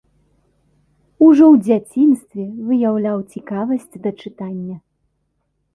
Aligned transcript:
Ужо 1.25 1.43
ў 1.53 1.61
дзяцінстве 1.67 2.45
выяўляў 2.71 3.17
цікавасць 3.35 3.99
да 4.07 4.17
чытання. 4.21 4.77